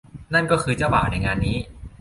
[0.33, 1.57] นั่นก็คือเจ้าบ่าวในงานนี้